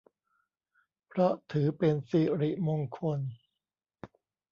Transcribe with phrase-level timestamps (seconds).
[1.07, 3.19] เพราะถือเป็นสิริมงคล